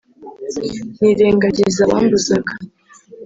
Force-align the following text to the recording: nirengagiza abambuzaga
nirengagiza 1.01 1.79
abambuzaga 1.83 2.51